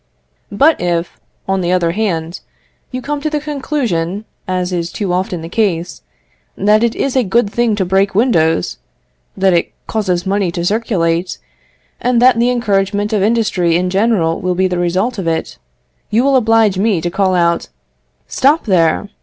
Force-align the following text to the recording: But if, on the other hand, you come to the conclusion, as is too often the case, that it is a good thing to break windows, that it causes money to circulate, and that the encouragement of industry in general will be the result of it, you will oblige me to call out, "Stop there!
But 0.51 0.81
if, 0.81 1.19
on 1.47 1.61
the 1.61 1.71
other 1.71 1.91
hand, 1.91 2.39
you 2.89 3.03
come 3.03 3.21
to 3.21 3.29
the 3.29 3.39
conclusion, 3.39 4.25
as 4.47 4.73
is 4.73 4.91
too 4.91 5.13
often 5.13 5.41
the 5.43 5.47
case, 5.47 6.01
that 6.57 6.83
it 6.83 6.95
is 6.95 7.15
a 7.15 7.23
good 7.23 7.51
thing 7.51 7.75
to 7.75 7.85
break 7.85 8.15
windows, 8.15 8.79
that 9.37 9.53
it 9.53 9.73
causes 9.85 10.25
money 10.25 10.49
to 10.53 10.65
circulate, 10.65 11.37
and 12.01 12.19
that 12.19 12.39
the 12.39 12.49
encouragement 12.49 13.13
of 13.13 13.21
industry 13.21 13.75
in 13.75 13.91
general 13.91 14.41
will 14.41 14.55
be 14.55 14.67
the 14.67 14.79
result 14.79 15.19
of 15.19 15.27
it, 15.27 15.59
you 16.09 16.23
will 16.23 16.35
oblige 16.35 16.79
me 16.79 16.99
to 16.99 17.11
call 17.11 17.35
out, 17.35 17.67
"Stop 18.27 18.65
there! 18.65 19.07